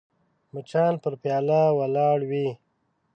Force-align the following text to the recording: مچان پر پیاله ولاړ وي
مچان 0.53 0.93
پر 1.03 1.13
پیاله 1.21 1.61
ولاړ 1.77 2.19
وي 2.29 2.47